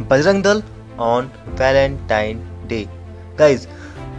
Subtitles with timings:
[0.00, 0.62] Bajrang Dal
[1.00, 2.38] on Valentine
[2.68, 2.84] day
[3.38, 3.66] guys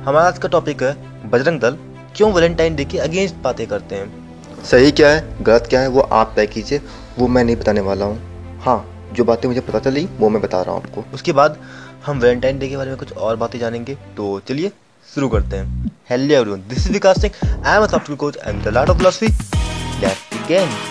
[0.05, 1.77] हमारा आज का टॉपिक है बजरंग दल
[2.15, 4.63] क्यों वैलेंटाइन डे के अगेंस्ट बातें करते हैं?
[4.63, 5.43] सही क्या है?
[5.43, 5.87] गलत क्या है?
[5.87, 6.81] वो आप तय कीजिए।
[7.19, 10.61] वो मैं नहीं बताने वाला हूँ। हाँ जो बातें मुझे पता चली वो मैं बता
[10.61, 11.57] रहा हूँ आपको। उसके बाद
[12.05, 14.71] हम वैलेंटाइन डे के बारे में कुछ और बातें जानेंगे। तो चलिए
[15.07, 18.63] शुरू करते हैं। Hello everyone this is Vikas Singh I am a software coach and
[18.63, 20.90] the lot of philosophy let's begin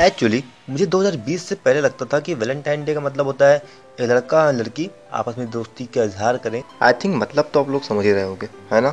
[0.00, 3.56] actually मुझे 2020 से पहले लगता था कि वैलेंटाइन डे का मतलब होता है
[4.00, 7.70] एक लड़का और लड़की आपस में दोस्ती का इजहार करें। आई थिंक मतलब तो आप
[7.70, 8.92] लोग समझ ही रहे होंगे है ना?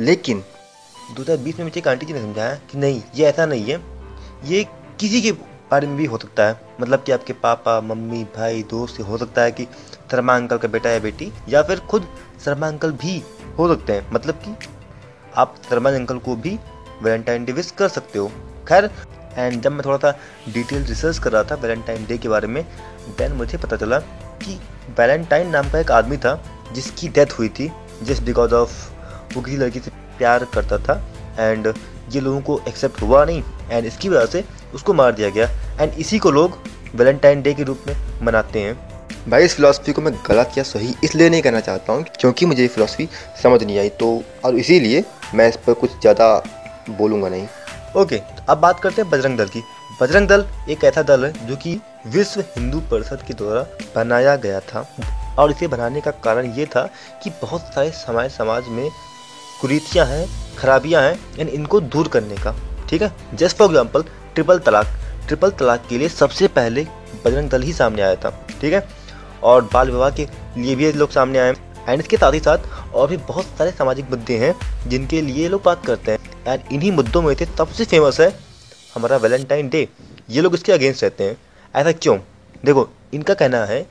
[0.00, 0.44] लेकिन
[1.16, 3.80] 2020 में मुझे एक आंटी जी ने समझाया कि नहीं ये ऐसा नहीं है।
[4.44, 4.64] ये
[5.00, 9.00] किसी के बारे में भी हो सकता है। मतलब कि आपके पापा मम्मी भाई दोस्त
[9.00, 9.64] हो सकता है कि
[10.10, 12.06] शर्मा अंकल का बेटा या बेटी या फिर खुद
[12.44, 13.22] शर्मा अंकल भी
[13.58, 14.56] हो सकते हैं। मतलब कि
[15.36, 16.58] आप शर्मा अंकल को भी
[17.02, 18.28] वैलेंटाइन डे विश कर सकते हो।
[18.68, 18.90] खैर
[19.38, 20.10] एंड जब मैं थोड़ा सा
[20.54, 22.62] डिटेल रिसर्च कर रहा था वैलेंटाइन डे के बारे में
[23.18, 23.98] देन मुझे पता चला
[24.44, 24.58] कि
[24.98, 26.34] वैलेंटाइन नाम का एक आदमी था
[26.74, 27.70] जिसकी डेथ हुई थी
[28.02, 28.72] जस्ट बिकॉज़ ऑफ़
[29.34, 31.02] वो किसी लड़की से प्यार करता था
[31.40, 31.72] एंड
[32.12, 35.48] ये लोगों को एक्सेप्ट हुआ नहीं एंड इसकी वजह से उसको मार दिया गया
[35.80, 36.58] एंड इसी को लोग
[36.94, 38.74] वैलेंटाइन डे के रूप में मनाते हैं।
[39.28, 42.62] भाई, इस फिलोसफी को मैं गलत या सही इसलिए नहीं कहना चाहता हूँ क्योंकि मुझे
[42.62, 43.08] ये फिलोसफी
[43.42, 44.10] समझ नहीं आई तो
[44.44, 45.04] और इसीलिए
[45.34, 46.26] मैं इस पर कुछ ज़्यादा
[46.90, 47.46] बोलूँगा नहीं।
[47.96, 49.62] ओके तो अब बात करते हैं बजरंग दल की।
[50.00, 54.60] बजरंग दल एक ऐसा दल है जो कि विश्व हिंदू परिषद के द्वारा बनाया गया
[54.62, 54.86] था।
[55.38, 56.82] और इसे बनाने का कारण ये था
[57.22, 58.88] कि बहुत सारे समाज समाज में
[59.60, 60.26] कुरीतियाँ हैं,
[60.58, 62.54] खराबियाँ हैं एंड इनको दूर करने का।
[62.88, 63.12] ठीक है?
[63.34, 64.02] जस्ट फॉर एग्ज़ाम्पल
[64.34, 64.86] ट्रिपल तलाक।
[65.26, 66.86] ट्रिपल तलाक के लिए सबसे पहले
[67.24, 68.86] बजरंग दल ही सामने आया था। ठीक है?
[69.42, 71.54] और बाल विवाह के लिए भी लोग सामने आए।
[71.88, 72.58] एंड इसके साथ ही साथ
[72.94, 74.54] और भी बहुत सारे सामाजिक मुद्दे हैं
[74.88, 78.28] जिनके लिए लोग बात करते हैं। एंड इन्हीं मुद्दों में से सबसे फ़ेमस है
[78.94, 79.88] हमारा वैलेंटाइन डे
[80.30, 81.36] ये लोग इसके अगेंस्ट रहते हैं।
[81.74, 82.18] ऐसा क्यों?
[82.64, 83.86] देखो, इनका कहना है,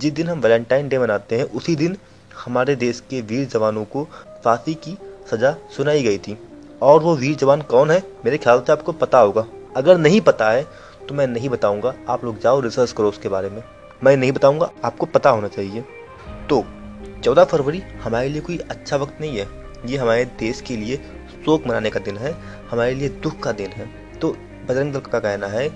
[0.00, 1.96] जिस दिन हम वैलेंटाइन डे मनाते हैं, उसी दिन
[2.44, 4.04] हमारे देश के वीर जवानों को
[4.44, 4.96] फांसी की
[5.30, 6.36] सज़ा सुनाई गई थी।
[6.82, 8.02] और वो वीर जवान कौन है?
[8.24, 9.44] मेरे ख्याल से आपको पता होगा।
[9.76, 10.66] अगर नहीं पता है
[11.08, 13.62] तो मैं नहीं बताऊँगा। आप लोग जाओ रिसर्च करो उसके बारे में।
[14.04, 15.84] मैं नहीं बताऊँगा, आपको पता होना चाहिए।
[16.50, 16.64] तो
[17.24, 19.46] चौदह फरवरी हमारे लिए कोई अच्छा वक्त नहीं है।
[19.86, 20.96] ये हमारे देश के लिए
[21.44, 22.32] शोक मनाने का दिन है,
[22.70, 23.88] हमारे लिए दुख का दिन है।
[24.20, 24.30] तो
[24.68, 25.68] बजरंग दल का कहना है,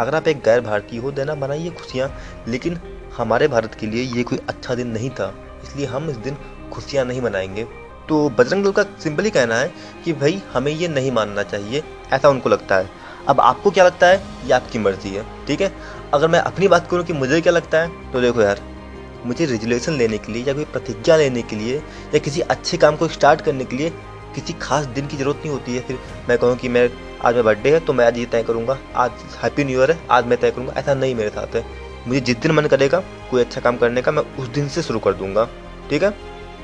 [0.00, 2.10] अगर आप एक गैर भारतीय हो, देना बनाइए खुशियाँ,
[2.48, 2.78] लेकिन
[3.16, 5.32] हमारे भारत के लिए ये कोई अच्छा दिन नहीं था,
[5.64, 6.36] इसलिए हम इस दिन
[6.72, 7.64] खुशियाँ नहीं मनाएँगे।
[8.08, 9.72] तो बजरंग दल का सिंपली कहना है
[10.04, 12.90] कि भाई, हमें ये नहीं मानना चाहिए, ऐसा उनको लगता है।
[13.28, 14.22] अब आपको क्या लगता है?
[14.46, 15.72] ये आपकी मर्ज़ी है, ठीक है?
[16.14, 18.75] अगर मैं अपनी बात करूँ कि मुझे क्या लगता है तो देखो यार
[19.24, 21.76] मुझे रेजुलेशन लेने के लिए या कोई प्रतिज्ञा लेने के लिए
[22.14, 23.90] या किसी अच्छे काम को स्टार्ट करने के लिए
[24.34, 26.88] किसी खास दिन की ज़रूरत नहीं होती है। फिर मैं कहूँ कि मैं,
[27.22, 29.10] आज मेरा बर्थडे है तो मैं आज ये तय करूँगा। आज
[29.42, 31.64] हैप्पी न्यू ईयर है, आज मैं तय करूँगा। ऐसा नहीं मेरे साथ है।
[32.06, 34.98] मुझे जिस दिन मन करेगा, कोई अच्छा काम करने का, मैं उस दिन से शुरू
[34.98, 35.48] कर दूँगा।
[35.90, 36.14] ठीक है?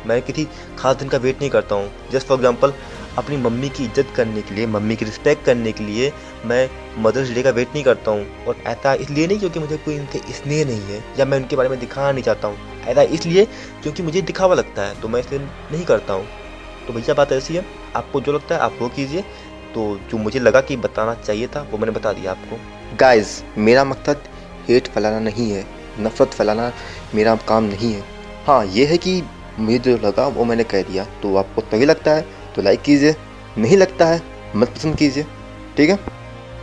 [0.07, 0.47] मैं किसी
[0.79, 2.73] खास दिन का वेट नहीं करता हूँ। जस्ट फॉर एग्ज़ाम्पल
[3.19, 6.13] अपनी मम्मी की इज़्ज़त करने के लिए, मम्मी की रिस्पेक्ट करने के लिए
[6.47, 6.69] मैं
[6.99, 10.19] मदर्स डे का वेट नहीं करता हूँ। और ऐसा इसलिए नहीं क्योंकि मुझे कोई इनसे
[10.33, 13.45] स्नेह नहीं है, या मैं उनके बारे में दिखाना नहीं चाहता हूँ। ऐसा इसलिए
[13.83, 16.27] क्योंकि मुझे दिखावा लगता है तो मैं इसलिए नहीं करता हूँ।
[16.87, 17.65] तो भैया, बात ऐसी है,
[17.97, 19.23] आपको जो लगता है आप वो कीजिए।
[19.75, 22.57] तो जो मुझे लगा कि बताना चाहिए था, वो मैंने बता दिया आपको।
[22.97, 24.23] गाइस मेरा मकसद
[24.69, 25.65] हेट फैलाना नहीं है,
[26.01, 26.73] नफरत फैलाना
[27.15, 28.03] मेरा काम नहीं है।
[28.47, 29.23] हाँ ये है कि
[29.59, 32.27] मुझे जो लगा वो मैंने कह दिया तो आपको तभी लगता है
[32.57, 33.15] तो लाइक कीजिए,
[33.59, 34.23] नहीं लगता है,
[34.57, 35.27] मत पसंद कीजिए,
[35.77, 35.99] ठीक है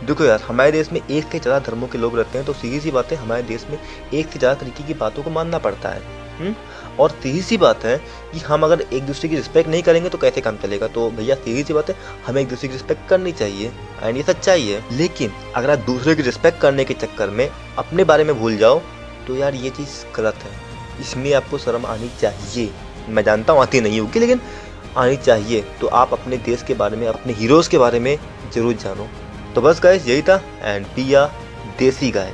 [0.00, 2.80] देखो यार, हमारे देश में एक से ज़्यादा धर्मों के लोग रहते हैं तो सीधी
[2.80, 3.78] सी बात है, हमारे देश में
[4.14, 6.46] एक से ज़्यादा तरीके की बातों को मानना पड़ता है हुँ?
[6.46, 6.54] हम्म?
[6.98, 7.96] और सीधी सी बात है
[8.32, 11.34] कि हम अगर एक दूसरे की रिस्पेक्ट नहीं करेंगे तो कैसे काम चलेगा तो भैया,
[11.36, 11.96] सीधी सी बात है,
[12.26, 16.14] हमें एक दूसरे की रिस्पेक्ट करनी चाहिए एंड ये सच्चाई है लेकिन अगर आप दूसरे
[16.14, 17.48] की रिस्पेक्ट करने के चक्कर में
[17.78, 18.80] अपने बारे में भूल जाओ
[19.26, 22.70] तो यार ये चीज़ गलत है इसमें आपको शर्म आनी चाहिए
[23.08, 24.40] मैं जानता हूँ आती नहीं होगी, लेकिन
[24.96, 28.16] आनी चाहिए। तो आप अपने देश के बारे में, अपने हीरोज़ के बारे में
[28.54, 29.08] ज़रूर जानो।
[29.54, 31.26] तो बस गाय यही था एंड पिया
[31.78, 32.32] देसी गाय।